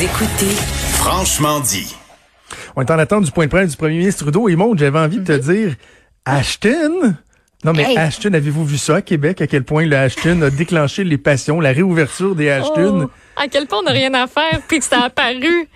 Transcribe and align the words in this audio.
Vous 0.00 0.06
écoutez 0.06 0.54
Franchement 0.94 1.60
dit. 1.60 1.94
On 2.74 2.80
est 2.80 2.90
en 2.90 2.98
attente 2.98 3.24
du 3.24 3.30
point 3.32 3.44
de 3.44 3.50
presse 3.50 3.72
du 3.72 3.76
premier 3.76 3.98
ministre 3.98 4.22
Trudeau. 4.22 4.48
Et 4.48 4.56
montre, 4.56 4.78
j'avais 4.78 4.98
envie 4.98 5.18
de 5.18 5.24
te 5.26 5.36
dire, 5.36 5.74
Ashton? 6.24 7.16
Non, 7.64 7.74
mais 7.74 7.82
Hey. 7.82 7.98
Ashton, 7.98 8.32
avez-vous 8.32 8.64
vu 8.64 8.78
ça 8.78 8.96
à 8.96 9.02
Québec, 9.02 9.42
à 9.42 9.46
quel 9.46 9.62
point 9.62 9.84
le 9.84 9.94
Ashton 9.94 10.40
a 10.40 10.48
déclenché 10.48 11.04
les 11.04 11.18
passions, 11.18 11.60
la 11.60 11.72
réouverture 11.72 12.34
des 12.34 12.48
Ashton? 12.48 13.10
Oh, 13.10 13.10
à 13.36 13.48
quel 13.48 13.66
point 13.66 13.80
on 13.80 13.82
n'a 13.82 13.90
rien 13.90 14.14
à 14.14 14.26
faire, 14.26 14.62
puis 14.66 14.78
que 14.78 14.86
ça 14.86 15.00
a 15.00 15.04
apparu. 15.08 15.68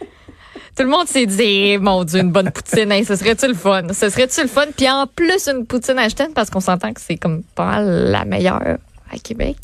Tout 0.75 0.85
le 0.85 0.89
monde 0.89 1.07
s'est 1.07 1.27
dit, 1.27 1.43
eh, 1.43 1.79
mon 1.79 2.03
Dieu, 2.05 2.21
une 2.21 2.33
bonne 2.33 2.51
poutine, 2.51 2.93
hey, 2.93 3.05
ce 3.05 3.17
serait-tu 3.17 3.47
le 3.49 3.53
fun? 3.53 3.83
Ce 3.93 4.09
serait-tu 4.09 4.41
le 4.41 4.49
fun? 4.49 4.65
Puis 4.75 4.89
en 4.89 5.07
plus, 5.07 5.49
une 5.49 5.67
poutine 5.67 5.99
Ashton, 5.99 6.31
parce 6.35 6.49
qu'on 6.49 6.61
s'entend 6.61 6.95
que 6.95 7.01
c'est 7.03 7.19
comme 7.19 7.43
pas 7.55 7.83
la 7.83 8.25
meilleure 8.25 8.79
à 9.13 9.19
Québec. 9.23 9.59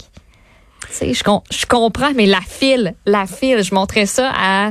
Je, 1.00 1.22
com- 1.22 1.40
je 1.50 1.66
comprends, 1.66 2.12
mais 2.14 2.26
la 2.26 2.40
file, 2.40 2.94
la 3.06 3.26
file, 3.26 3.62
je 3.62 3.74
montrais 3.74 4.06
ça 4.06 4.30
à 4.34 4.70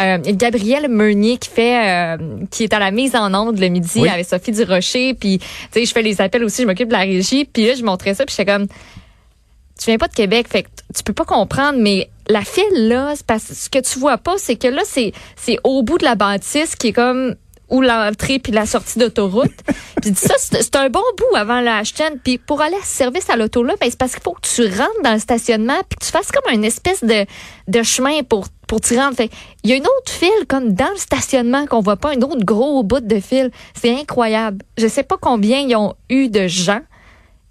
euh, 0.00 0.18
Gabrielle 0.24 0.88
Meunier 0.88 1.38
qui 1.38 1.48
fait, 1.48 2.16
euh, 2.16 2.16
qui 2.50 2.64
est 2.64 2.72
à 2.72 2.78
la 2.78 2.90
mise 2.90 3.16
en 3.16 3.32
onde 3.34 3.58
le 3.58 3.68
midi 3.68 4.00
Oui. 4.00 4.08
avec 4.08 4.26
Sophie 4.26 4.52
Durocher, 4.52 5.14
puis 5.14 5.38
tu 5.38 5.46
sais, 5.72 5.84
je 5.84 5.92
fais 5.92 6.02
les 6.02 6.20
appels 6.20 6.44
aussi, 6.44 6.62
je 6.62 6.66
m'occupe 6.66 6.88
de 6.88 6.92
la 6.92 7.00
régie, 7.00 7.44
puis 7.44 7.66
là, 7.66 7.74
je 7.74 7.82
montrais 7.84 8.14
ça, 8.14 8.24
puis 8.24 8.34
j'étais 8.36 8.50
comme, 8.50 8.66
tu 8.66 9.86
viens 9.86 9.98
pas 9.98 10.08
de 10.08 10.14
Québec, 10.14 10.46
fait 10.48 10.62
que 10.62 10.68
tu 10.94 11.02
peux 11.02 11.12
pas 11.12 11.24
comprendre, 11.24 11.78
mais 11.80 12.08
la 12.28 12.42
file 12.42 12.88
là, 12.88 13.14
parce 13.26 13.44
ce 13.52 13.68
que 13.68 13.78
tu 13.78 13.98
vois 13.98 14.18
pas, 14.18 14.34
c'est 14.38 14.56
que 14.56 14.68
là, 14.68 14.82
c'est 14.84 15.12
c'est 15.36 15.58
au 15.64 15.82
bout 15.82 15.98
de 15.98 16.04
la 16.04 16.14
bâtisse 16.14 16.74
qui 16.76 16.88
est 16.88 16.92
comme 16.92 17.34
où 17.68 17.80
l'entrée 17.80 18.38
puis 18.38 18.52
la 18.52 18.66
sortie 18.66 18.98
d'autoroute. 18.98 19.52
puis 20.02 20.14
ça, 20.14 20.34
c'est 20.38 20.76
un 20.76 20.88
bon 20.88 21.02
bout 21.16 21.36
avant 21.36 21.60
la 21.60 21.78
Ashton. 21.78 22.18
Puis 22.22 22.38
pour 22.38 22.60
aller 22.60 22.76
à 22.76 22.84
ce 22.84 22.94
service 22.94 23.28
à 23.30 23.36
l'auto 23.36 23.62
là, 23.62 23.74
ben, 23.80 23.88
c'est 23.90 23.98
parce 23.98 24.12
qu'il 24.12 24.22
faut 24.22 24.32
que 24.32 24.46
tu 24.46 24.62
rentres 24.62 25.02
dans 25.02 25.14
le 25.14 25.18
stationnement 25.18 25.78
puis 25.88 25.98
que 25.98 26.04
tu 26.04 26.10
fasses 26.10 26.30
comme 26.30 26.52
une 26.52 26.64
espèce 26.64 27.02
de, 27.02 27.26
de 27.68 27.82
chemin 27.82 28.22
pour 28.22 28.46
pour 28.66 28.80
t'y 28.80 28.98
rendre. 28.98 29.16
Fait, 29.16 29.30
il 29.62 29.70
y 29.70 29.72
a 29.72 29.76
une 29.76 29.86
autre 29.86 30.10
file 30.10 30.46
comme 30.48 30.72
dans 30.72 30.90
le 30.90 30.98
stationnement 30.98 31.66
qu'on 31.66 31.80
voit 31.80 31.96
pas, 31.96 32.10
un 32.10 32.22
autre 32.22 32.44
gros 32.44 32.82
bout 32.82 33.00
de 33.00 33.20
file. 33.20 33.50
C'est 33.74 33.94
incroyable. 33.94 34.64
Je 34.76 34.88
sais 34.88 35.04
pas 35.04 35.16
combien 35.20 35.60
ils 35.60 35.76
ont 35.76 35.94
eu 36.08 36.28
de 36.28 36.48
gens 36.48 36.80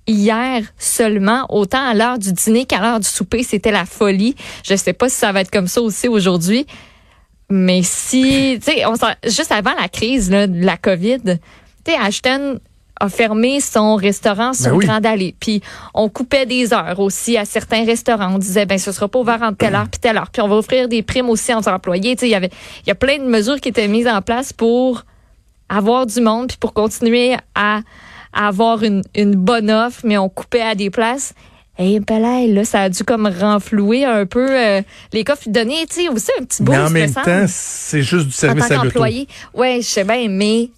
hier 0.07 0.61
seulement, 0.77 1.45
autant 1.49 1.83
à 1.83 1.93
l'heure 1.93 2.19
du 2.19 2.31
dîner 2.31 2.65
qu'à 2.65 2.79
l'heure 2.79 2.99
du 2.99 3.07
souper, 3.07 3.43
c'était 3.43 3.71
la 3.71 3.85
folie. 3.85 4.35
Je 4.63 4.75
sais 4.75 4.93
pas 4.93 5.09
si 5.09 5.17
ça 5.17 5.31
va 5.31 5.41
être 5.41 5.51
comme 5.51 5.67
ça 5.67 5.81
aussi 5.81 6.07
aujourd'hui. 6.07 6.67
Mais 7.49 7.81
si, 7.83 8.57
tu 8.63 8.71
sais, 8.71 8.85
on 8.85 8.95
s'en- 8.95 9.13
juste 9.23 9.51
avant 9.51 9.73
la 9.79 9.87
crise 9.87 10.31
là, 10.31 10.47
de 10.47 10.65
la 10.65 10.77
COVID, 10.77 11.19
tu 11.23 11.31
sais, 11.91 11.97
Ashton 11.97 12.59
a 12.99 13.09
fermé 13.09 13.59
son 13.59 13.95
restaurant 13.97 14.53
sur 14.53 14.71
Ben 14.71 14.77
oui. 14.77 14.85
Grande 14.85 15.05
Allée. 15.05 15.35
Puis 15.39 15.61
on 15.93 16.07
coupait 16.09 16.45
des 16.45 16.73
heures 16.73 16.99
aussi 16.99 17.37
à 17.37 17.43
certains 17.43 17.83
restaurants. 17.85 18.35
On 18.35 18.37
disait, 18.37 18.65
ben 18.65 18.77
ce 18.79 18.91
sera 18.93 19.07
pas 19.09 19.19
ouvert 19.19 19.41
entre 19.41 19.57
telle 19.57 19.75
heure 19.75 19.89
puis 19.89 19.99
telle 19.99 20.17
heure. 20.17 20.29
Puis 20.31 20.41
on 20.41 20.47
va 20.47 20.55
offrir 20.55 20.87
des 20.87 21.03
primes 21.03 21.29
aussi 21.29 21.53
aux 21.53 21.67
employés. 21.67 22.15
Tu 22.15 22.21
sais, 22.21 22.27
il 22.27 22.31
y 22.31 22.35
avait, 22.35 22.49
il 22.83 22.87
y 22.87 22.91
a 22.91 22.95
plein 22.95 23.17
de 23.17 23.25
mesures 23.25 23.59
qui 23.59 23.67
étaient 23.69 23.89
mises 23.89 24.07
en 24.07 24.21
place 24.21 24.53
pour 24.53 25.03
avoir 25.67 26.05
du 26.05 26.21
monde 26.21 26.47
puis 26.47 26.57
pour 26.57 26.73
continuer 26.73 27.35
à, 27.53 27.81
à 28.33 28.47
avoir 28.47 28.81
une, 28.81 29.01
une 29.13 29.35
bonne 29.35 29.69
offre, 29.69 29.99
mais 30.05 30.17
on 30.17 30.29
coupait 30.29 30.61
à 30.61 30.73
des 30.73 30.89
places. 30.89 31.33
Et 31.77 31.99
ben 31.99 32.19
là, 32.53 32.63
ça 32.63 32.81
a 32.83 32.89
dû 32.89 33.03
comme 33.03 33.27
renflouer 33.27 34.05
un 34.05 34.25
peu 34.25 34.47
euh, 34.49 34.81
les 35.11 35.23
coffres 35.25 35.49
donner, 35.49 35.85
tu 35.89 36.01
sais, 36.03 36.09
aussi 36.09 36.31
un 36.39 36.43
petit 36.45 36.63
boost. 36.63 36.77
mais 36.77 36.83
en 36.83 36.89
me 36.89 36.93
même 36.93 37.13
temps, 37.13 37.45
c'est 37.47 38.01
juste 38.01 38.27
du 38.27 38.33
en 38.33 38.37
service 38.37 38.67
tant 38.69 38.79
à 38.79 38.83
l'auto. 38.85 39.03
Ouais, 39.53 39.79
je 39.81 39.85
sais 39.87 40.03
bien, 40.05 40.27
mais 40.29 40.69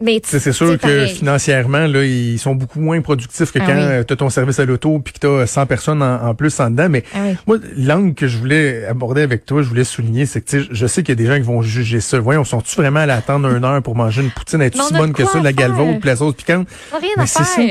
mais 0.00 0.18
tu 0.18 0.30
Tu 0.30 0.40
C'est 0.40 0.50
tu 0.50 0.56
sûr 0.56 0.72
que 0.72 0.76
pareil. 0.78 1.14
financièrement, 1.14 1.86
là, 1.86 2.02
ils 2.04 2.38
sont 2.38 2.56
beaucoup 2.56 2.80
moins 2.80 3.00
productifs 3.02 3.52
que 3.52 3.60
Ah 3.60 3.66
quand 3.66 3.76
oui. 3.98 4.04
tu 4.06 4.12
as 4.14 4.16
ton 4.16 4.30
service 4.30 4.58
à 4.58 4.64
l'auto 4.64 4.98
puis 4.98 5.12
que 5.14 5.18
tu 5.20 5.26
as 5.28 5.46
100 5.46 5.66
personnes 5.66 6.02
en, 6.02 6.26
en 6.26 6.34
plus 6.34 6.58
en 6.58 6.70
dedans. 6.70 6.88
Mais 6.88 7.04
Ah 7.14 7.18
oui. 7.24 7.36
moi, 7.46 7.58
l'angle 7.76 8.14
que 8.14 8.26
je 8.26 8.36
voulais 8.38 8.84
aborder 8.86 9.22
avec 9.22 9.46
toi, 9.46 9.62
je 9.62 9.68
voulais 9.68 9.84
souligner, 9.84 10.26
c'est 10.26 10.40
que 10.40 10.50
tu 10.50 10.62
sais, 10.62 10.68
je 10.72 10.86
sais 10.88 11.02
qu'il 11.04 11.10
y 11.10 11.18
a 11.20 11.22
des 11.22 11.26
gens 11.26 11.36
qui 11.36 11.46
vont 11.46 11.62
juger 11.62 12.00
ça. 12.00 12.18
Voyons, 12.18 12.42
sont-tu 12.42 12.74
vraiment 12.74 12.98
allés 13.00 13.12
attendre 13.12 13.48
une 13.54 13.64
heure 13.64 13.80
pour 13.82 13.94
manger 13.94 14.22
une 14.22 14.30
poutine? 14.32 14.58
Mais 14.58 14.72
on 14.74 14.86
si 14.88 14.94
bonne 14.94 15.12
que 15.12 15.24
ça, 15.24 15.38
de 15.38 15.44
la 15.44 15.50
faire. 15.52 15.68
galvaude 15.68 16.00
puis 16.00 16.08
la 16.08 16.16
sauce 16.16 16.34
piquante? 16.34 16.66
Rien 16.90 17.10
Mais 17.16 17.22
à 17.22 17.26
c'est 17.26 17.44
ça. 17.44 17.62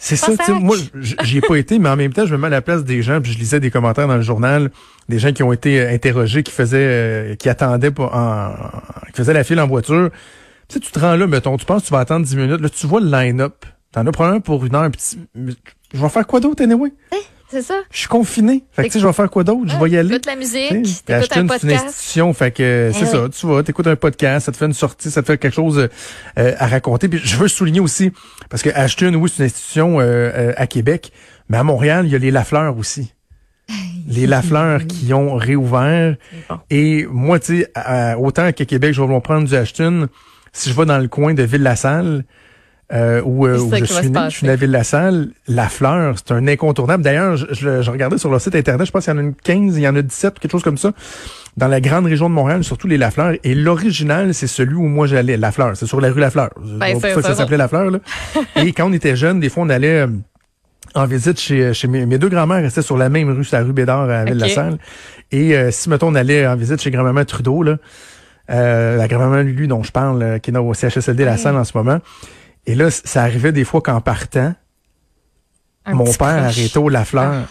C'est 0.00 0.14
ça, 0.16 0.32
tu 0.44 0.52
moi, 0.60 0.76
j'y 1.24 1.38
ai 1.38 1.40
pas 1.40 1.56
été, 1.56 1.78
mais 1.80 1.88
en 1.88 1.96
même 1.96 2.12
temps, 2.12 2.24
je 2.24 2.32
me 2.32 2.38
mets 2.40 2.46
à 2.46 2.50
la 2.50 2.62
place 2.62 2.84
des 2.84 3.02
gens, 3.02 3.20
puis 3.20 3.32
je 3.32 3.38
lisais 3.38 3.58
des 3.58 3.70
commentaires 3.70 4.06
dans 4.06 4.14
le 4.16 4.22
journal, 4.22 4.70
des 5.08 5.18
gens 5.18 5.32
qui 5.32 5.42
ont 5.42 5.52
été 5.52 5.80
euh, 5.80 5.92
interrogés, 5.92 6.42
qui 6.44 6.52
faisaient, 6.52 6.76
euh, 6.78 7.34
qui 7.34 7.48
attendaient 7.48 7.90
pour, 7.90 8.14
en, 8.14 8.52
qui 9.08 9.12
faisaient 9.16 9.32
la 9.32 9.42
file 9.42 9.58
en 9.60 9.66
voiture. 9.66 10.10
Tu 10.68 10.74
sais, 10.74 10.80
tu 10.80 10.92
te 10.92 10.98
rends 11.00 11.16
là, 11.16 11.26
mettons, 11.26 11.56
tu 11.56 11.64
penses 11.66 11.82
que 11.82 11.88
tu 11.88 11.92
vas 11.92 11.98
attendre 12.00 12.24
10 12.24 12.36
minutes, 12.36 12.60
là, 12.60 12.68
tu 12.68 12.86
vois 12.86 13.00
le 13.00 13.10
line-up. 13.10 13.64
T'en 13.90 14.06
as 14.06 14.12
probablement 14.12 14.40
pour 14.40 14.64
une 14.64 14.74
heure, 14.76 14.88
puis 14.90 15.00
tu- 15.34 15.54
je 15.94 16.00
vais 16.00 16.08
faire 16.10 16.26
quoi 16.26 16.38
d'autre, 16.40 16.62
anyway? 16.62 16.92
C'est 17.50 17.62
ça? 17.62 17.80
Je 17.90 17.98
suis 17.98 18.08
confiné. 18.08 18.64
Fait 18.72 18.82
que, 18.82 18.86
tu 18.88 18.92
sais, 18.94 19.00
je 19.00 19.06
vais 19.06 19.12
faire 19.14 19.30
quoi 19.30 19.42
d'autre? 19.42 19.62
Je 19.72 19.76
vais 19.82 19.90
y 19.90 19.96
aller. 19.96 20.10
Écoute 20.16 20.26
la 20.26 20.36
musique, 20.36 20.68
t'écoutes 21.04 21.10
un 21.10 21.22
c'est 21.22 21.40
une 21.40 21.46
podcast. 21.46 21.86
institution, 21.86 22.32
fait 22.34 22.50
que 22.50 22.90
c'est 22.92 23.04
Eh 23.04 23.06
ça, 23.06 23.22
oui. 23.24 23.30
tu 23.30 23.46
vas, 23.46 23.62
t'écoutes 23.62 23.86
un 23.86 23.96
podcast, 23.96 24.46
ça 24.46 24.52
te 24.52 24.56
fait 24.58 24.66
une 24.66 24.74
sortie, 24.74 25.10
ça 25.10 25.22
te 25.22 25.26
fait 25.28 25.38
quelque 25.38 25.54
chose 25.54 25.88
euh, 26.38 26.54
à 26.58 26.66
raconter. 26.66 27.08
Puis 27.08 27.20
je 27.24 27.36
veux 27.36 27.48
souligner 27.48 27.80
aussi, 27.80 28.12
parce 28.50 28.62
que 28.62 28.68
Ashton, 28.70 29.14
oui, 29.14 29.30
c'est 29.34 29.42
une 29.42 29.46
institution 29.46 29.98
euh, 29.98 30.04
euh, 30.04 30.52
à 30.56 30.66
Québec, 30.66 31.10
mais 31.48 31.56
à 31.56 31.62
Montréal, 31.64 32.04
il 32.06 32.12
y 32.12 32.14
a 32.14 32.18
les 32.18 32.30
Lafleur 32.30 32.76
aussi. 32.76 33.14
Les 34.06 34.26
Lafleur 34.26 34.86
qui 34.86 35.12
ont 35.14 35.34
réouvert. 35.36 36.16
bon. 36.48 36.58
Et 36.70 37.06
moi, 37.10 37.38
tu 37.38 37.60
sais, 37.60 37.72
autant 38.18 38.50
qu'à 38.52 38.64
Québec, 38.64 38.92
je 38.94 39.02
vais 39.02 39.20
prendre 39.20 39.46
du 39.48 39.54
Ashton, 39.54 40.08
si 40.52 40.70
je 40.70 40.74
vais 40.74 40.86
dans 40.86 40.98
le 40.98 41.08
coin 41.08 41.34
de 41.34 41.42
Ville-la-Salle, 41.42 42.24
euh, 42.92 43.20
où, 43.24 43.46
euh, 43.46 43.58
où 43.58 43.74
je 43.74 43.84
suis 43.84 44.10
né, 44.10 44.18
je 44.30 44.36
suis 44.36 44.46
né 44.46 44.52
à 44.52 44.56
Ville-la-Salle, 44.56 45.28
la 45.46 45.68
fleur, 45.68 46.14
c'est 46.16 46.32
un 46.32 46.46
incontournable. 46.48 47.02
D'ailleurs, 47.04 47.36
je, 47.36 47.46
je- 47.52 47.82
je 47.82 47.90
regardais 47.90 48.16
sur 48.18 48.30
leur 48.30 48.40
site 48.40 48.54
internet, 48.54 48.86
je 48.86 48.92
pense 48.92 49.04
qu'il 49.04 49.12
y 49.12 49.16
en 49.16 49.18
a 49.18 49.22
une 49.22 49.34
15, 49.34 49.76
il 49.76 49.82
y 49.82 49.88
en 49.88 49.94
a 49.96 50.02
17, 50.02 50.38
quelque 50.38 50.50
chose 50.52 50.62
comme 50.62 50.78
ça, 50.78 50.92
dans 51.56 51.68
la 51.68 51.80
grande 51.80 52.06
région 52.06 52.28
de 52.30 52.34
Montréal, 52.34 52.64
surtout 52.64 52.86
les 52.86 52.96
Lafleur. 52.96 53.34
Et 53.44 53.54
l'original, 53.54 54.32
c'est 54.32 54.46
celui 54.46 54.74
où 54.76 54.82
moi 54.86 55.06
j'allais, 55.06 55.36
La 55.36 55.52
Fleur. 55.52 55.76
C'est 55.76 55.86
sur 55.86 56.00
la 56.00 56.10
rue 56.10 56.20
La 56.20 56.30
Fleur. 56.30 56.50
C'est 56.56 56.78
Ben, 56.78 56.92
pour 56.92 57.00
c'est 57.02 57.08
ça 57.10 57.14
que 57.16 57.22
ça 57.22 57.28
ça. 57.30 57.34
s'appelait 57.34 57.56
La 57.58 57.68
Fleur. 57.68 57.90
Là. 57.90 57.98
Et 58.64 58.72
quand 58.72 58.88
on 58.88 58.92
était 58.92 59.16
jeunes, 59.16 59.40
des 59.40 59.48
fois, 59.50 59.64
on 59.64 59.68
allait... 59.70 60.00
euh, 60.02 60.06
en 60.94 61.04
visite 61.04 61.38
chez, 61.38 61.74
chez 61.74 61.86
mes, 61.86 62.06
mes 62.06 62.16
deux 62.16 62.30
grands-mères 62.30 62.62
restaient 62.62 62.80
sur 62.82 62.96
la 62.96 63.10
même 63.10 63.28
rue, 63.30 63.44
sur 63.44 63.58
la 63.58 63.64
rue 63.64 63.74
Bédard 63.74 64.08
à 64.08 64.24
Ville-la-Salle. 64.24 64.78
Et 65.30 65.54
euh, 65.54 65.70
si, 65.70 65.90
mettons, 65.90 66.08
on 66.08 66.14
allait 66.14 66.46
en 66.46 66.56
visite 66.56 66.80
chez 66.80 66.90
grand-maman 66.90 67.24
Trudeau, 67.26 67.62
là, 67.62 67.76
euh, 68.50 68.96
la 68.96 69.06
grand-maman 69.06 69.42
Lulu 69.42 69.66
dont 69.66 69.82
je 69.82 69.92
parle, 69.92 70.22
euh, 70.22 70.38
qui 70.38 70.50
est 70.50 70.56
au 70.56 70.72
CHSLD 70.72 71.24
La. 71.26 71.36
Salle 71.36 71.56
en 71.56 71.64
ce 71.64 71.76
moment. 71.76 71.98
Et 72.66 72.74
là, 72.74 72.90
ça 72.90 73.22
arrivait 73.22 73.52
des 73.52 73.64
fois 73.64 73.80
qu'en 73.80 74.00
partant, 74.00 74.54
Un 75.84 75.94
mon 75.94 76.04
père 76.04 76.44
arrêtait 76.44 76.78
au 76.78 76.88
Lafleur. 76.88 77.48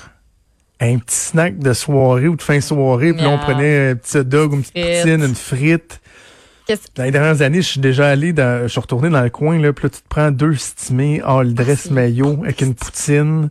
Un 0.79 0.99
petit 0.99 1.15
snack 1.15 1.57
de 1.57 1.73
soirée 1.73 2.27
ou 2.27 2.35
de 2.35 2.41
fin 2.41 2.57
de 2.57 2.61
soirée, 2.61 3.11
puis 3.13 3.23
là, 3.23 3.29
on 3.29 3.37
prenait 3.39 3.89
un 3.91 3.95
petit 3.95 4.17
hot 4.19 4.23
dog, 4.23 4.53
une 4.53 4.61
petite 4.61 4.75
poutine, 5.03 5.23
une 5.23 5.33
frite. 5.35 5.99
Qu'est-ce- 6.67 6.87
Dans 6.95 7.03
les 7.03 7.11
dernières 7.11 7.41
années, 7.41 7.61
je 7.63 7.67
suis 7.69 7.79
déjà 7.79 8.09
allé 8.09 8.31
dans, 8.33 8.63
je 8.63 8.67
suis 8.67 8.79
retourné 8.79 9.09
dans 9.09 9.21
le 9.23 9.29
coin, 9.31 9.57
là, 9.57 9.73
puis 9.73 9.85
là, 9.85 9.89
tu 9.89 10.01
te 10.01 10.07
prends 10.07 10.29
deux 10.29 10.53
stimés, 10.55 11.19
all 11.25 11.53
dress 11.55 11.83
c'est 11.83 11.91
mayo, 11.91 12.37
avec 12.43 12.61
une 12.61 12.75
poutine. 12.75 13.49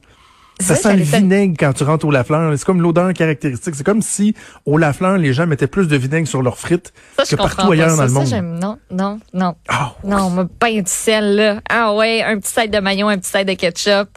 Ça 0.59 0.75
Ça, 0.75 0.91
sent 0.91 0.97
le 0.97 1.03
vinaigre 1.03 1.55
quand 1.59 1.73
tu 1.75 1.85
rentres 1.85 2.07
au 2.07 2.11
Lafleur. 2.11 2.51
C'est 2.57 2.65
comme 2.65 2.81
l'odeur 2.81 3.13
caractéristique. 3.13 3.75
C'est 3.75 3.85
comme 3.85 4.01
si 4.01 4.35
au 4.65 4.79
Lafleur, 4.79 5.19
les 5.19 5.33
gens 5.35 5.47
mettaient 5.47 5.67
plus 5.67 5.87
de 5.87 5.97
vinaigre 5.97 6.27
sur 6.27 6.41
leurs 6.41 6.59
frites 6.59 6.95
Ça, 7.19 7.25
que 7.25 7.37
partout 7.37 7.71
ailleurs 7.73 7.91
ça. 7.91 7.97
dans 7.97 8.03
le 8.05 8.09
Ça, 8.09 8.15
monde. 8.15 8.27
j'aime- 8.27 8.59
non, 8.59 8.79
non, 8.91 9.21
non. 9.35 9.55
Ah, 9.69 9.95
Non, 10.03 10.31
mais 10.31 10.45
ben 10.59 10.83
du 10.83 10.91
sel, 10.91 11.37
là. 11.37 11.61
Ah 11.69 11.95
ouais, 11.95 12.23
un 12.23 12.39
petit 12.39 12.51
side 12.53 12.71
de 12.73 12.79
maillot, 12.79 13.09
un 13.09 13.19
petit 13.19 13.31
side 13.31 13.47
de 13.49 13.53
ketchup. 13.53 14.09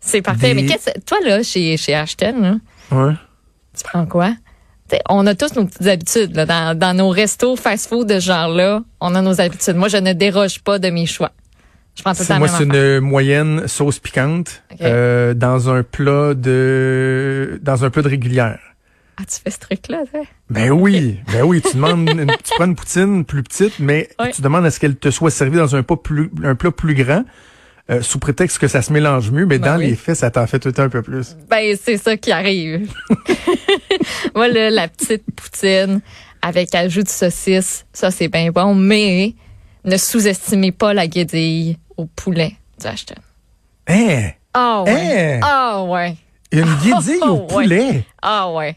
C'est 0.00 0.22
parfait. 0.22 0.54
Des- 0.54 0.62
Mais 0.62 0.66
qu'est-ce 0.66 0.90
toi, 1.06 1.18
là, 1.24 1.42
chez, 1.42 1.76
chez 1.76 1.94
Ashton, 1.94 2.34
là, 2.40 2.96
ouais. 2.96 3.12
tu 3.76 3.84
prends 3.84 4.06
quoi? 4.06 4.32
T'sais, 4.88 5.02
on 5.08 5.24
a 5.28 5.36
tous 5.36 5.54
nos 5.54 5.66
petites 5.66 5.86
habitudes, 5.86 6.34
là. 6.34 6.46
Dans, 6.46 6.76
dans 6.76 6.96
nos 6.96 7.10
restos 7.10 7.54
fast-food 7.54 8.08
de 8.08 8.14
ce 8.18 8.24
genre-là, 8.26 8.82
on 9.00 9.14
a 9.14 9.22
nos 9.22 9.40
habitudes. 9.40 9.76
Moi, 9.76 9.86
je 9.88 9.98
ne 9.98 10.12
déroge 10.14 10.60
pas 10.62 10.80
de 10.80 10.90
mes 10.90 11.06
choix. 11.06 11.30
Je 11.96 12.02
prends 12.02 12.12
tout 12.12 12.20
le 12.20 12.24
C'est 12.24 12.32
temps 12.32 12.38
moi, 12.38 12.48
c'est 12.48 12.64
une 12.64 13.00
moyenne 13.00 13.66
sauce 13.68 13.98
piquante 13.98 14.62
euh, 14.80 15.34
dans 15.34 15.68
un 15.70 15.82
plat 15.82 16.34
de 16.34 17.58
dans 17.62 17.84
un 17.84 17.90
plat 17.90 18.02
de 18.02 18.08
régulière. 18.08 18.58
Ah, 19.18 19.22
tu 19.28 19.38
fais 19.44 19.50
ce 19.50 19.58
truc-là? 19.58 20.04
Ben 20.48 20.70
oui, 20.70 21.18
ben 21.30 21.42
oui, 21.42 21.60
tu 21.60 21.76
demandes, 21.76 22.08
une- 22.10 22.26
tu 22.42 22.54
prends 22.56 22.64
une 22.64 22.74
poutine 22.76 23.24
plus 23.26 23.42
petite, 23.42 23.78
mais 23.78 24.08
tu 24.34 24.40
demandes 24.40 24.64
à 24.64 24.70
ce 24.70 24.80
qu'elle 24.80 24.96
te 24.96 25.10
soit 25.10 25.30
servie 25.30 25.58
dans 25.58 25.76
un, 25.76 25.82
pas 25.82 25.96
plus, 25.98 26.30
un 26.42 26.54
plat 26.54 26.70
plus 26.70 26.94
grand, 26.94 27.24
euh, 27.90 28.00
sous 28.00 28.18
prétexte 28.18 28.58
que 28.58 28.66
ça 28.68 28.80
se 28.80 28.92
mélange 28.94 29.30
mieux, 29.30 29.44
mais 29.44 29.58
Ben 29.58 29.72
dans 29.72 29.78
oui. 29.78 29.88
les 29.88 29.96
faits, 29.96 30.16
ça 30.16 30.30
t'en 30.30 30.46
fait 30.46 30.58
tout 30.58 30.68
le 30.68 30.74
temps 30.74 30.84
un 30.84 30.88
peu 30.88 31.02
plus. 31.02 31.36
Ben, 31.50 31.76
c'est 31.82 31.98
ça 31.98 32.16
qui 32.16 32.32
arrive. 32.32 32.88
voilà, 34.34 34.70
la 34.70 34.88
petite 34.88 35.24
poutine 35.36 36.00
avec 36.42 36.74
ajout 36.74 37.02
de 37.02 37.08
saucisse, 37.08 37.84
ça, 37.92 38.10
c'est 38.10 38.28
bien 38.28 38.50
bon, 38.50 38.74
mais 38.74 39.34
ne 39.84 39.96
sous-estimez 39.96 40.72
pas 40.72 40.92
la 40.94 41.06
guédille 41.06 41.78
au 41.96 42.06
poulet 42.06 42.54
du 42.80 42.86
Ashton. 42.86 43.14
Hein? 43.88 44.30
Ah 44.54 44.82
ouais. 44.82 45.34
Hein? 45.34 45.40
Ah 45.42 45.82
ouais. 45.84 46.16
Une 46.52 46.74
guédille 46.82 47.22
au 47.22 47.38
poulet? 47.46 48.04
Ah 48.22 48.50
ouais. 48.52 48.76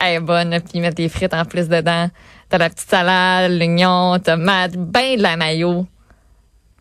Elle 0.00 0.14
est 0.16 0.20
bonne, 0.20 0.50
puis 0.60 0.72
ils 0.74 0.80
mettent 0.80 0.96
des 0.96 1.08
frites 1.08 1.34
en 1.34 1.44
plus 1.44 1.68
dedans. 1.68 2.08
T'as 2.48 2.58
la 2.58 2.68
petite 2.68 2.90
salade, 2.90 3.52
l'oignon, 3.52 4.18
tomate, 4.18 4.76
ben 4.76 5.16
de 5.16 5.22
la 5.22 5.36
mayo. 5.36 5.86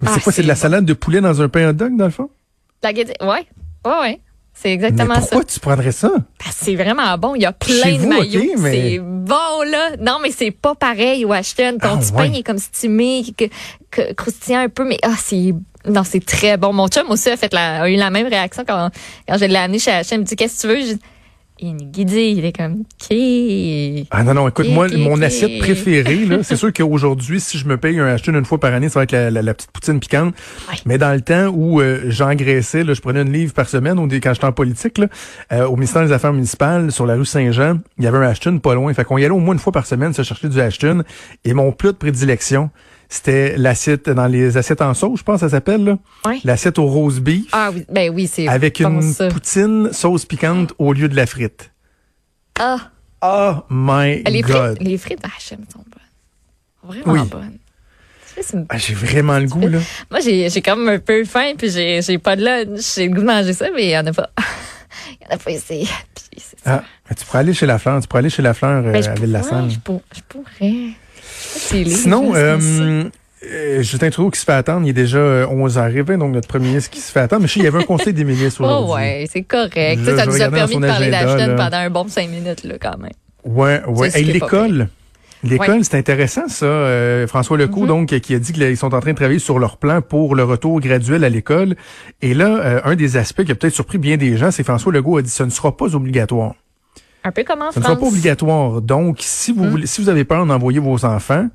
Mais 0.02 0.10
Ah, 0.10 0.14
c'est 0.16 0.24
quoi, 0.24 0.34
c'est 0.34 0.44
de 0.44 0.48
la 0.48 0.56
salade 0.56 0.86
de 0.86 0.94
poulet 0.94 1.22
dans 1.22 1.42
un 1.42 1.48
pain 1.48 1.70
hot 1.70 1.74
dog, 1.74 1.96
dans 1.96 2.06
le 2.06 2.12
fond? 2.12 2.30
La 2.82 2.92
guédille, 2.92 3.16
ouais. 3.22 3.46
Ouais, 3.86 4.00
ouais. 4.02 4.22
C'est 4.56 4.72
exactement 4.72 5.16
mais 5.16 5.20
pourquoi 5.20 5.40
ça. 5.40 5.46
tu 5.46 5.60
prendrais 5.60 5.92
ça? 5.92 6.12
c'est 6.52 6.76
vraiment 6.76 7.18
bon. 7.18 7.36
Il 7.36 7.42
y 7.42 7.46
a 7.46 7.52
plein 7.52 7.74
Chez 7.84 7.94
de 7.94 7.98
vous, 7.98 8.08
maillots. 8.10 8.42
mais- 8.60 8.72
C'est 8.92 9.00
bon, 9.00 9.62
là. 9.70 9.92
Non, 10.00 10.20
mais 10.22 10.32
c'est 10.32 10.52
pas 10.52 10.76
pareil, 10.76 11.26
Washington. 11.26 11.78
Ton 11.82 11.88
Ah, 11.94 11.98
petit 11.98 12.12
ouais. 12.14 12.30
pain 12.30 12.34
est 12.34 12.44
comme 12.44 12.58
stimé, 12.60 13.24
que, 13.38 13.46
que- 13.92 14.14
croustillant 14.14 14.60
un 14.62 14.70
peu, 14.70 14.86
mais 14.86 15.00
ah, 15.04 15.16
c'est. 15.18 15.54
Non, 15.86 16.04
c'est 16.06 16.24
très 16.26 16.56
bon. 16.56 16.72
Mon 16.72 16.88
chum 16.88 17.10
aussi 17.10 17.30
a 17.30 17.36
fait 17.36 17.52
la, 17.54 17.82
a 17.82 17.90
eu 17.90 17.96
la 17.96 18.10
même 18.10 18.28
réaction 18.28 18.64
quand, 18.66 18.90
quand 19.28 19.38
je 19.38 19.46
l'ai 19.46 19.56
amené 19.58 19.80
chez 19.80 19.92
H&M. 19.92 20.06
Il 20.14 20.20
me 20.20 20.24
dit, 20.24 20.36
qu'est-ce 20.38 20.66
que 20.68 20.74
tu 20.74 20.92
veux? 20.92 20.98
Dit, 21.64 22.04
il 22.38 22.44
est 22.46 22.52
comme, 22.56 22.82
OK. 22.82 24.08
Ah 24.12 24.24
non, 24.24 24.34
non, 24.34 24.48
écoute, 24.50 24.68
moi, 24.70 24.88
mon 24.98 25.22
assiette 25.22 25.60
préférée, 25.60 26.26
là, 26.26 26.44
c'est 26.44 26.56
sûr 26.58 26.74
qu'aujourd'hui, 26.74 27.40
si 27.40 27.58
je 27.58 27.66
me 27.68 27.78
paye 27.78 28.00
un 28.00 28.06
Ashton 28.08 28.34
une 28.34 28.44
fois 28.46 28.60
par 28.60 28.74
année, 28.74 28.90
ça 28.90 29.00
va 29.00 29.04
être 29.04 29.12
la, 29.14 29.32
la- 29.32 29.42
la 29.42 29.54
petite 29.54 29.72
poutine 29.72 30.00
piquante. 30.00 30.34
Ouais. 30.70 30.76
Mais 30.86 30.98
dans 30.98 31.14
le 31.14 31.22
temps 31.22 31.48
où 31.54 31.80
euh, 31.80 32.02
j'engraissais, 32.08 32.84
là, 32.84 32.94
je 32.94 33.02
prenais 33.02 33.22
une 33.22 33.32
livre 33.32 33.54
par 33.54 33.70
semaine, 33.70 33.98
au, 34.00 34.08
quand 34.08 34.34
j'étais 34.34 34.46
en 34.46 34.52
politique, 34.52 34.98
là, 34.98 35.08
euh, 35.52 35.66
au 35.68 35.76
ministère 35.76 36.06
des 36.06 36.12
Affaires 36.12 36.34
municipales, 36.34 36.92
sur 36.92 37.06
la 37.06 37.16
rue 37.16 37.26
Saint-Jean, 37.26 37.80
il 37.98 38.04
y 38.04 38.08
avait 38.08 38.18
un 38.18 38.24
Ashton 38.24 38.60
pas 38.60 38.74
loin. 38.76 38.94
Fait 38.94 39.06
qu'on 39.06 39.18
y 39.18 39.24
allait 39.26 39.34
au 39.34 39.40
moins 39.40 39.54
une 39.54 39.60
fois 39.60 39.72
par 39.72 39.86
semaine 39.86 40.14
se 40.14 40.24
chercher 40.24 40.50
du 40.50 40.60
Ashton. 40.60 41.04
Et 41.46 41.54
mon 41.54 41.72
plat 41.72 41.92
de 41.92 41.98
prédilection, 41.98 42.70
c'était 43.16 43.58
l'assiette 43.58 44.10
dans 44.10 44.28
les 44.28 44.58
assiettes 44.58 44.82
en 44.82 44.94
sauce, 44.94 45.20
je 45.20 45.24
pense, 45.24 45.40
ça 45.42 45.50
s'appelle, 45.50 45.84
là. 45.84 45.98
Ouais. 46.26 46.40
L'assiette 46.44 46.80
au 46.80 46.86
rose 46.88 47.20
beef. 47.20 47.46
Ah 47.52 47.70
oui, 47.74 47.86
ben 47.90 48.12
oui, 48.14 48.28
c'est 48.28 48.48
avec 48.48 48.80
une 48.80 49.02
ça. 49.02 49.28
poutine 49.28 49.92
sauce 49.94 50.26
piquante 50.26 50.74
au 50.80 50.94
lieu 50.94 51.08
de 51.08 51.16
la 51.16 51.26
frite. 51.26 51.72
Ah, 52.60 52.90
Oh 53.22 53.56
my 53.70 54.22
les 54.24 54.42
God. 54.42 54.76
frites, 54.78 54.82
les 54.88 54.98
frites 54.98 55.22
H&M 55.24 55.60
sont 55.72 55.80
bonnes. 55.80 57.02
Vraiment 57.04 57.22
Oui. 57.24 57.30
bonnes. 57.30 57.58
Ah, 58.70 58.78
j'ai 58.78 58.96
vraiment 58.96 59.38
le 59.38 59.46
goût, 59.46 59.68
là. 59.68 59.78
Moi, 60.10 60.20
j'ai, 60.20 60.50
j'ai 60.50 60.62
comme 60.62 60.90
un 60.90 60.98
peu 61.00 61.24
faim, 61.24 61.54
puis 61.58 61.70
j'ai, 61.70 62.02
j'ai 62.02 62.18
pas 62.18 62.36
de 62.36 62.44
lunch. 62.44 62.96
J'ai 62.96 63.08
le 63.08 63.14
goût 63.14 63.22
de 63.22 63.28
manger 63.28 63.54
ça, 63.54 63.68
mais 63.76 63.84
il 63.86 63.90
y 63.92 63.98
en 63.98 64.06
a 64.08 64.12
pas. 64.14 64.30
Il 65.22 65.26
y 65.26 65.32
en 65.32 65.36
a 65.36 65.38
pas 65.38 65.52
ici. 65.52 65.88
Puis 66.16 66.26
c'est 66.38 66.60
ça. 66.64 66.84
Ah, 67.10 67.14
tu 67.16 67.26
pourrais 67.26 67.40
aller 67.40 67.54
chez 67.54 67.66
la 67.66 67.78
fleur. 67.80 68.00
Tu 68.02 68.08
pourrais 68.08 68.20
aller 68.20 68.30
chez 68.30 68.42
la 68.42 68.54
fleur 68.54 68.86
euh, 68.86 68.92
Ben, 68.92 69.02
je 69.04 69.10
à 69.10 69.14
Ville-la-Salle. 69.16 69.70
Je, 69.70 69.80
pour- 69.80 70.02
je 70.16 70.22
pourrais. 70.28 70.74
Sinon, 71.44 72.34
euh, 72.36 72.58
euh, 73.46 73.82
Justin 73.82 74.10
Trudeau 74.10 74.30
qui 74.30 74.40
se 74.40 74.46
fait 74.46 74.54
attendre, 74.54 74.86
il 74.86 74.90
est 74.90 74.94
déjà 74.94 75.18
euh, 75.18 75.46
11h20, 75.48 76.18
donc 76.18 76.34
notre 76.34 76.48
premier 76.48 76.68
ministre 76.68 76.90
qui 76.92 77.00
se 77.00 77.12
fait 77.12 77.20
attendre. 77.20 77.42
Mais 77.42 77.48
je 77.48 77.54
sais, 77.54 77.60
il 77.60 77.64
y 77.64 77.68
avait 77.68 77.80
un 77.80 77.84
conseil 77.84 78.14
des 78.14 78.24
ministres 78.24 78.62
aujourd'hui. 78.64 78.88
Oh 78.90 78.96
ouais, 78.96 79.28
c'est 79.32 79.44
correct. 79.44 80.00
Ça 80.06 80.26
nous 80.26 80.42
a 80.42 80.50
permis 80.50 80.76
de 80.76 80.86
parler 80.88 81.10
d'Ashton 81.12 81.56
pendant 81.58 81.78
un 81.78 81.90
bon 81.90 82.08
cinq 82.08 82.30
minutes, 82.30 82.64
là, 82.64 82.76
quand 82.80 82.98
même. 82.98 83.12
Ouais, 83.46 83.82
ouais. 83.88 84.08
Hey, 84.18 84.26
pas 84.26 84.32
l'école. 84.34 84.88
L'école, 85.46 85.70
Ouais. 85.80 85.84
c'est 85.84 85.98
intéressant, 85.98 86.48
ça. 86.48 86.66
Euh, 86.66 87.28
François 87.28 87.58
Lecoux, 87.58 87.82
Mhm. 87.82 87.88
donc, 87.88 88.20
qui 88.22 88.34
a 88.34 88.40
dit 88.40 88.54
qu'ils 88.54 88.78
sont 88.78 88.96
en 88.96 89.02
train 89.02 89.12
de 89.12 89.16
travailler 89.18 89.40
sur 89.40 89.60
leur 89.60 89.76
plan 89.76 90.02
pour 90.02 90.36
le 90.36 90.46
retour 90.46 90.80
graduel 90.80 91.26
à 91.26 91.30
l'école. 91.30 91.76
Et 92.22 92.34
là, 92.34 92.60
euh, 92.64 92.80
un 92.86 92.96
des 92.96 93.18
aspects 93.18 93.44
qui 93.44 93.52
a 93.52 93.56
peut-être 93.56 93.74
surpris 93.74 93.98
bien 93.98 94.16
des 94.16 94.38
gens, 94.38 94.52
c'est 94.52 94.64
François 94.64 94.94
Legault 94.94 95.18
a 95.18 95.22
dit 95.22 95.30
ce 95.30 95.44
ne 95.44 95.50
sera 95.50 95.76
pas 95.76 95.94
obligatoire. 95.96 96.54
Un 97.24 97.32
peu 97.32 97.44
comme 97.44 97.62
en 97.62 97.72
Ce 97.72 97.80
ne 97.80 97.84
France. 97.84 97.94
sera 97.96 98.00
pas 98.02 98.08
obligatoire. 98.08 98.82
Donc, 98.82 99.18
si 99.22 99.52
vous 99.54 99.64
Mhm. 99.64 99.70
voulez, 99.70 99.88
si 99.88 100.02
vous 100.02 100.10
avez 100.10 100.26
peur 100.26 100.46
d'envoyer 100.46 100.80
vos 100.80 101.06
enfants, 101.06 101.48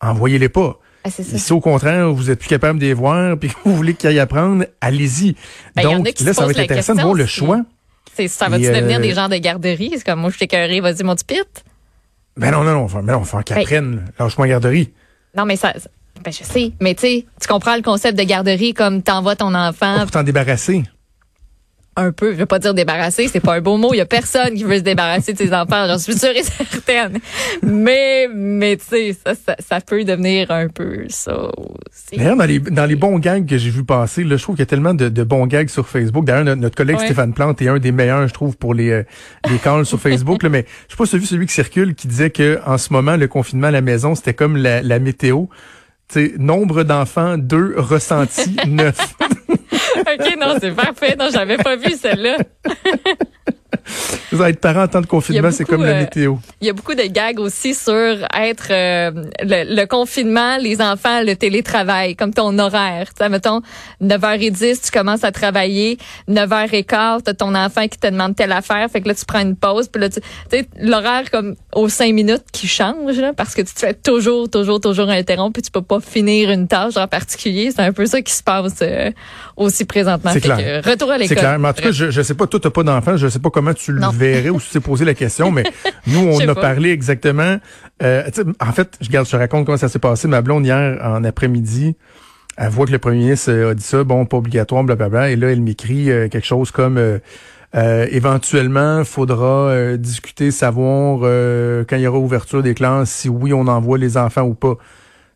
envoyez-les 0.00 0.48
pas. 0.48 0.78
Ah, 1.04 1.10
c'est 1.10 1.22
ça. 1.22 1.36
Si 1.38 1.52
au 1.52 1.60
contraire, 1.60 2.10
vous 2.12 2.30
êtes 2.30 2.38
plus 2.40 2.48
capable 2.48 2.78
de 2.78 2.86
les 2.86 2.94
voir 2.94 3.36
puis 3.38 3.48
que 3.54 3.54
vous 3.64 3.76
voulez 3.76 3.94
qu'ils 3.94 4.08
aillent 4.08 4.18
apprendre, 4.20 4.64
allez-y. 4.80 5.36
Ben, 5.76 5.82
Donc, 5.84 6.06
là, 6.20 6.32
ça 6.32 6.44
va 6.44 6.50
être 6.50 6.58
intéressant 6.60 6.94
de 6.94 7.02
voir 7.02 7.14
le 7.14 7.26
choix. 7.26 7.60
Ça 8.28 8.48
va-tu 8.48 8.66
euh, 8.66 8.74
devenir 8.80 9.00
des 9.00 9.12
gens 9.12 9.28
de 9.28 9.36
garderie? 9.36 9.92
C'est 9.96 10.04
comme 10.04 10.20
moi, 10.20 10.30
je 10.30 10.38
t'écœuré, 10.38 10.80
vas-y, 10.80 11.02
mon 11.02 11.14
petit 11.14 11.24
pit. 11.24 11.64
Ben 12.36 12.50
non, 12.50 12.64
non, 12.64 12.72
non, 12.72 13.02
mais 13.02 13.12
non, 13.12 13.22
faut 13.24 13.38
qu'ils 13.42 13.54
Ben- 13.56 13.62
apprennent. 13.62 13.96
là. 13.96 14.24
Lâche-moi 14.24 14.48
garderie. 14.48 14.92
Non, 15.36 15.44
mais 15.44 15.56
ça, 15.56 15.72
ça- 15.78 15.88
ben, 16.24 16.32
je 16.32 16.42
sais. 16.44 16.72
Mais 16.80 16.94
tu 16.94 17.00
sais, 17.02 17.26
tu 17.40 17.48
comprends 17.48 17.74
le 17.76 17.82
concept 17.82 18.16
de 18.18 18.22
garderie 18.24 18.72
comme 18.72 19.02
t'envoies 19.02 19.36
ton 19.36 19.52
enfant 19.54 19.98
Pour 20.02 20.10
t'en 20.12 20.22
débarrasser. 20.22 20.84
Un 21.96 22.12
peu, 22.12 22.32
je 22.32 22.38
veux 22.38 22.46
pas 22.46 22.58
dire 22.58 22.74
débarrasser, 22.74 23.28
c'est 23.28 23.40
pas 23.40 23.54
un 23.54 23.60
beau 23.60 23.76
mot, 23.76 23.92
il 23.92 23.98
y 23.98 24.00
a 24.00 24.06
personne 24.06 24.54
qui 24.54 24.64
veut 24.64 24.78
se 24.78 24.82
débarrasser 24.82 25.32
de 25.32 25.38
ses 25.38 25.52
enfants, 25.54 25.86
j'en 25.86 25.98
suis 25.98 26.14
sûre 26.14 26.30
et 26.34 26.42
certaine. 26.42 27.18
Mais, 27.62 28.28
mais 28.34 28.76
tu 28.76 28.84
sais, 28.84 29.16
ça, 29.24 29.34
ça, 29.34 29.56
ça 29.58 29.80
peut 29.80 30.04
devenir 30.04 30.50
un 30.50 30.68
peu 30.68 31.04
ça 31.08 31.36
aussi. 31.36 32.16
D'ailleurs, 32.16 32.36
dans 32.36 32.44
les, 32.44 32.58
dans 32.58 32.86
les 32.86 32.96
bons 32.96 33.18
gags 33.18 33.46
que 33.46 33.58
j'ai 33.58 33.70
vu 33.70 33.84
passer, 33.84 34.24
là, 34.24 34.36
je 34.36 34.42
trouve 34.42 34.56
qu'il 34.56 34.62
y 34.62 34.64
a 34.64 34.66
tellement 34.66 34.94
de, 34.94 35.08
de 35.08 35.22
bons 35.22 35.46
gags 35.46 35.68
sur 35.68 35.88
Facebook. 35.88 36.24
D'ailleurs, 36.24 36.44
notre, 36.44 36.60
notre 36.60 36.76
collègue 36.76 36.94
Ouais. 36.94 37.06
Stéphane 37.06 37.32
Plante 37.32 37.60
est 37.60 37.68
un 37.68 37.78
des 37.78 37.90
meilleurs, 37.92 38.28
je 38.28 38.32
trouve, 38.34 38.56
pour 38.56 38.72
les, 38.72 38.90
euh, 38.90 39.02
les 39.50 39.58
calls 39.58 39.84
sur 39.84 39.98
Facebook. 40.00 40.42
Là, 40.44 40.48
mais 40.48 40.64
je 40.88 40.92
sais 40.92 40.96
pas 40.96 41.04
si 41.06 41.10
tu 41.10 41.16
as 41.16 41.18
vu 41.18 41.26
celui 41.26 41.46
qui 41.46 41.54
circule 41.54 41.94
qui 41.94 42.06
disait 42.06 42.30
que 42.30 42.60
en 42.66 42.78
ce 42.78 42.92
moment, 42.92 43.16
le 43.16 43.26
confinement 43.26 43.66
à 43.66 43.72
la 43.72 43.80
maison, 43.80 44.14
c'était 44.14 44.34
comme 44.34 44.56
la, 44.56 44.82
la 44.82 44.98
météo. 44.98 45.46
Tu 46.08 46.26
sais, 46.26 46.34
nombre 46.38 46.82
d'enfants, 46.84 47.36
deux, 47.38 47.74
ressenti, 47.76 48.56
neuf. 48.68 48.96
OK, 50.14 50.36
non, 50.38 50.56
c'est 50.60 50.72
parfait. 50.72 51.16
Non, 51.16 51.28
j'avais 51.32 51.56
pas 51.56 51.76
vu 51.76 51.92
celle-là. 51.92 52.38
Vous 54.34 54.42
allez 54.42 54.52
être 54.52 54.60
parent 54.60 54.82
en 54.82 54.88
temps 54.88 55.00
de 55.00 55.06
confinement, 55.06 55.50
c'est 55.50 55.64
comme 55.64 55.84
la 55.84 55.92
euh, 55.92 56.00
météo. 56.00 56.36
Il 56.60 56.66
y 56.66 56.70
a 56.70 56.72
beaucoup 56.72 56.94
de 56.94 57.02
gags 57.02 57.38
aussi 57.38 57.74
sur 57.74 57.92
être 57.92 58.68
euh, 58.70 59.10
le, 59.42 59.76
le 59.76 59.86
confinement, 59.86 60.56
les 60.58 60.80
enfants, 60.80 61.22
le 61.22 61.34
télétravail, 61.34 62.16
comme 62.16 62.34
ton 62.34 62.58
horaire. 62.58 63.08
Tu 63.08 63.22
sais, 63.22 63.28
mettons, 63.28 63.62
9h10, 64.02 64.84
tu 64.84 64.90
commences 64.90 65.24
à 65.24 65.32
travailler, 65.32 65.98
9h15, 66.28 67.22
t'as 67.22 67.34
ton 67.34 67.54
enfant 67.54 67.86
qui 67.88 67.98
te 67.98 68.06
demande 68.06 68.34
telle 68.34 68.52
affaire, 68.52 68.88
fait 68.90 69.00
que 69.00 69.08
là, 69.08 69.14
tu 69.14 69.24
prends 69.24 69.40
une 69.40 69.56
pause, 69.56 69.88
puis 69.88 70.00
là, 70.00 70.08
tu 70.08 70.20
sais, 70.50 70.66
l'horaire 70.80 71.30
comme 71.30 71.54
aux 71.74 71.88
5 71.88 72.12
minutes 72.12 72.44
qui 72.52 72.66
change, 72.66 73.18
là, 73.18 73.32
parce 73.34 73.54
que 73.54 73.62
tu 73.62 73.74
te 73.74 73.80
fais 73.80 73.94
toujours, 73.94 74.48
toujours, 74.48 74.80
toujours 74.80 75.08
interrompre, 75.08 75.54
puis 75.54 75.62
tu 75.62 75.70
peux 75.70 75.82
pas 75.82 76.00
finir 76.00 76.50
une 76.50 76.68
tâche 76.68 76.96
en 76.96 77.06
particulier. 77.06 77.70
C'est 77.70 77.82
un 77.82 77.92
peu 77.92 78.06
ça 78.06 78.20
qui 78.22 78.32
se 78.32 78.42
passe 78.42 78.78
euh, 78.82 79.10
aussi 79.56 79.84
présentement. 79.84 80.30
C'est 80.32 80.40
clair. 80.40 80.82
que, 80.82 80.90
retour 80.90 81.10
à 81.10 81.18
l'école. 81.18 81.36
C'est 81.36 81.40
clair. 81.40 81.58
Mais 81.58 81.68
en 81.68 81.72
tout 81.72 81.82
cas, 81.82 81.92
je, 81.92 82.10
je 82.10 82.22
sais 82.22 82.34
pas, 82.34 82.46
toi, 82.46 82.60
t'as 82.60 82.70
pas 82.70 82.82
d'enfant, 82.82 83.16
je 83.16 83.28
sais 83.28 83.38
pas 83.38 83.50
comment 83.50 83.74
tu 83.74 83.92
le 83.92 84.00
Non. 84.28 84.34
verrais 84.34 84.50
ou 84.50 84.60
t'es 84.60 84.80
posé 84.80 85.04
la 85.04 85.14
question, 85.14 85.50
mais 85.50 85.64
nous, 86.06 86.20
on 86.20 86.40
a 86.40 86.54
pas. 86.54 86.60
parlé 86.60 86.90
exactement. 86.90 87.58
Euh, 88.02 88.22
en 88.60 88.72
fait, 88.72 88.96
je 89.00 89.08
garde, 89.10 89.26
je 89.26 89.32
te 89.32 89.36
raconte 89.36 89.66
comment 89.66 89.78
ça 89.78 89.88
s'est 89.88 89.98
passé. 89.98 90.28
Ma 90.28 90.42
blonde, 90.42 90.66
hier, 90.66 90.98
en 91.02 91.24
après-midi, 91.24 91.96
elle 92.56 92.68
voit 92.70 92.86
que 92.86 92.92
le 92.92 92.98
premier 92.98 93.18
ministre 93.18 93.50
euh, 93.50 93.70
a 93.70 93.74
dit 93.74 93.82
ça, 93.82 94.04
bon, 94.04 94.26
pas 94.26 94.36
obligatoire, 94.36 94.84
blablabla. 94.84 95.30
Et 95.30 95.36
là, 95.36 95.50
elle 95.50 95.60
m'écrit 95.60 96.10
euh, 96.10 96.28
quelque 96.28 96.46
chose 96.46 96.70
comme 96.70 96.98
euh, 96.98 97.18
euh, 97.74 98.06
éventuellement, 98.10 99.04
faudra 99.04 99.96
discuter, 99.96 100.50
savoir 100.52 101.20
euh, 101.24 101.84
quand 101.88 101.96
il 101.96 102.02
y 102.02 102.06
aura 102.06 102.18
ouverture 102.18 102.62
des 102.62 102.74
classes, 102.74 103.10
si 103.10 103.28
oui, 103.28 103.52
on 103.52 103.66
envoie 103.66 103.98
les 103.98 104.16
enfants 104.16 104.42
ou 104.42 104.54
pas. 104.54 104.74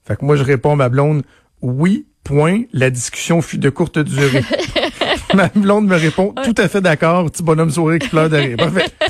Fait 0.06 0.17
que 0.17 0.25
moi, 0.25 0.37
je 0.37 0.44
réponds 0.44 0.73
à 0.73 0.76
ma 0.76 0.88
blonde, 0.88 1.23
oui, 1.62 2.06
point. 2.23 2.62
La 2.73 2.90
discussion 2.90 3.43
fut 3.43 3.58
de 3.58 3.70
courte 3.70 3.99
durée. 3.99 4.43
ma 5.34 5.48
blonde 5.48 5.86
me 5.86 5.96
répond, 5.96 6.34
tout 6.44 6.54
à 6.56 6.69
fait 6.69 6.80
d'accord, 6.80 7.30
petit 7.30 7.42
bonhomme 7.42 7.70
sourire 7.70 7.98
qui 7.98 8.08
pleure 8.08 8.28
de 8.28 8.36
rire. 8.36 8.56
Parfait. 8.56 8.86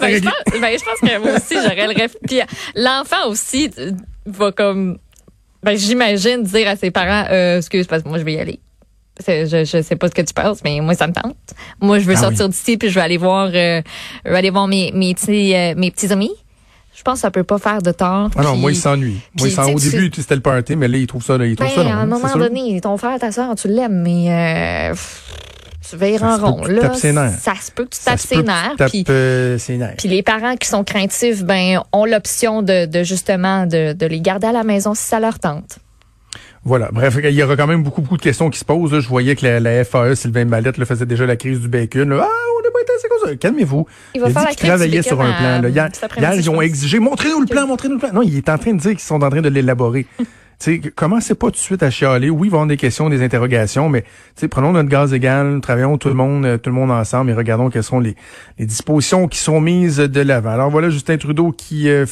Ben, 0.00 0.08
je, 0.08 0.14
réglé. 0.14 0.30
pense, 0.30 0.60
ben, 0.60 0.78
je 0.78 0.84
pense 0.84 1.00
que 1.00 1.18
moi 1.18 1.36
aussi, 1.36 1.54
j'aurais 1.54 1.86
le 1.86 1.94
rêve. 1.94 2.16
Puis 2.26 2.40
l'enfant 2.74 3.28
aussi 3.28 3.70
euh, 3.78 3.92
va 4.24 4.50
comme, 4.52 4.96
ben, 5.62 5.76
j'imagine 5.76 6.42
dire 6.42 6.68
à 6.68 6.76
ses 6.76 6.90
parents, 6.90 7.26
euh, 7.30 7.58
excuse, 7.58 7.86
parce 7.86 8.02
que 8.02 8.08
moi, 8.08 8.18
je 8.18 8.24
vais 8.24 8.32
y 8.32 8.38
aller. 8.38 8.60
Je, 9.26 9.64
je 9.64 9.82
sais 9.82 9.96
pas 9.96 10.08
ce 10.08 10.14
que 10.14 10.22
tu 10.22 10.32
penses, 10.32 10.64
mais 10.64 10.80
moi, 10.80 10.94
ça 10.94 11.06
me 11.06 11.12
tente. 11.12 11.36
Moi, 11.80 11.98
je 11.98 12.06
veux 12.06 12.14
Ah 12.14 12.20
sortir 12.20 12.48
d'ici, 12.48 12.78
puis 12.78 12.88
je 12.88 12.94
vais 12.94 13.02
aller 13.02 13.18
voir, 13.18 13.50
euh, 13.52 13.82
je 14.24 14.30
vais 14.30 14.38
aller 14.38 14.50
voir 14.50 14.66
mes, 14.66 14.92
mes, 14.92 15.14
petits, 15.14 15.54
euh, 15.54 15.74
mes 15.76 15.90
petits 15.90 16.10
amis. 16.10 16.32
Je 17.00 17.02
pense 17.02 17.14
que 17.14 17.20
ça 17.22 17.30
peut 17.30 17.44
pas 17.44 17.56
faire 17.56 17.80
de 17.80 17.92
tort. 17.92 18.28
Ah 18.36 18.42
non, 18.42 18.52
puis- 18.52 18.60
moi, 18.60 18.72
il 18.72 18.76
s'ennuie. 18.76 19.18
Moi, 19.38 19.48
il 19.48 19.74
au 19.74 19.78
début, 19.78 20.10
c'était 20.14 20.34
le 20.34 20.42
party, 20.42 20.76
mais 20.76 20.86
là, 20.86 20.98
il 20.98 21.06
trouve 21.06 21.22
ça, 21.24 21.38
là, 21.38 21.46
il 21.46 21.56
trouve 21.56 21.66
Ben, 21.66 21.74
ça 21.74 21.82
long. 21.82 21.90
à 21.92 21.94
un 21.94 22.04
moment 22.04 22.36
donné, 22.36 22.78
ton 22.82 22.98
frère, 22.98 23.18
ta 23.18 23.32
soeur, 23.32 23.54
tu 23.54 23.68
l'aimes, 23.68 24.02
mais 24.02 24.90
euh, 24.90 24.94
tu 25.88 25.96
vas 25.96 26.36
en 26.36 26.36
rond. 26.36 26.64
Là, 26.66 26.82
tapes 26.82 26.96
ses 26.96 27.14
nerfs. 27.14 27.38
ça 27.40 27.54
se 27.58 27.70
peut 27.72 27.84
que 27.86 27.96
tu 27.96 28.00
tapes 28.04 28.18
ses 28.18 28.42
nerfs. 28.42 28.74
puis- 28.90 29.06
euh, 29.08 29.56
ses 29.56 29.78
nerfs. 29.78 29.94
Puis 29.96 30.08
les 30.10 30.22
parents 30.22 30.56
qui 30.56 30.68
sont 30.68 30.84
craintifs, 30.84 31.42
ben, 31.42 31.80
ont 31.94 32.04
l'option 32.04 32.60
de, 32.60 32.84
de 32.84 33.02
justement 33.02 33.64
de, 33.64 33.94
de 33.94 34.06
les 34.06 34.20
garder 34.20 34.48
à 34.48 34.52
la 34.52 34.62
maison 34.62 34.92
si 34.92 35.04
ça 35.04 35.20
leur 35.20 35.38
tente. 35.38 35.78
Voilà. 36.64 36.90
Bref, 36.92 37.16
il 37.24 37.30
y 37.30 37.42
aura 37.42 37.56
quand 37.56 37.66
même 37.66 37.82
beaucoup, 37.82 38.02
beaucoup 38.02 38.18
de 38.18 38.22
questions 38.22 38.50
qui 38.50 38.58
se 38.58 38.66
posent. 38.66 38.92
là. 38.92 39.00
Je 39.00 39.08
voyais 39.08 39.34
que 39.36 39.46
la, 39.46 39.58
la 39.60 39.82
FAE, 39.84 40.14
Sylvain 40.14 40.44
Mallette, 40.44 40.76
là, 40.76 40.84
faisait 40.84 41.06
déjà 41.06 41.24
la 41.24 41.36
crise 41.36 41.60
du 41.60 41.68
bacon. 41.68 42.10
là. 42.10 42.26
Ah, 42.28 42.28
été 42.78 42.92
assez 42.96 43.08
comme 43.08 43.28
ça. 43.28 43.36
Calmez-vous. 43.36 43.86
Il 44.14 44.20
va 44.20 44.26
a 44.28 44.30
faire 44.30 44.46
dit 44.48 44.56
travaillait 44.56 45.02
sur 45.02 45.20
un 45.20 45.32
plan. 45.32 45.62
Là. 46.20 46.34
Ils 46.34 46.50
ont 46.50 46.60
exigé, 46.60 46.98
montrez-nous 46.98 47.40
le 47.40 47.46
plan, 47.46 47.66
montrez-nous 47.66 47.94
le 47.94 48.00
plan. 48.00 48.12
Non, 48.12 48.22
il 48.22 48.36
est 48.36 48.48
en 48.48 48.58
train 48.58 48.72
de 48.72 48.80
dire 48.80 48.90
qu'ils 48.92 49.00
sont 49.00 49.22
en 49.22 49.30
train 49.30 49.42
de 49.42 49.48
l'élaborer. 49.48 50.06
Tu 50.60 50.82
sais, 50.82 50.90
commencez 50.90 51.34
pas 51.34 51.46
tout 51.46 51.52
de 51.52 51.56
suite 51.56 51.82
à 51.82 51.88
chialer? 51.88 52.28
Oui, 52.28 52.48
il 52.48 52.50
va 52.50 52.56
y 52.56 52.58
avoir 52.58 52.66
des 52.66 52.76
questions, 52.76 53.08
des 53.08 53.22
interrogations, 53.22 53.88
mais 53.88 54.02
tu 54.02 54.08
sais, 54.36 54.48
prenons 54.48 54.72
notre 54.72 54.90
gaz 54.90 55.14
égal, 55.14 55.58
travaillons 55.62 55.96
tout 55.96 56.08
le 56.08 56.14
monde, 56.14 56.44
euh, 56.44 56.58
tout 56.58 56.68
le 56.68 56.76
monde 56.76 56.90
ensemble 56.90 57.30
et 57.30 57.34
regardons 57.34 57.70
quelles 57.70 57.82
sont 57.82 57.98
les, 57.98 58.14
les 58.58 58.66
dispositions 58.66 59.26
qui 59.26 59.38
sont 59.38 59.58
mises 59.58 59.96
de 59.96 60.20
l'avant. 60.20 60.50
Alors 60.50 60.70
voilà, 60.70 60.90
Justin 60.90 61.16
Trudeau 61.16 61.50
qui 61.50 61.88
euh, 61.88 62.04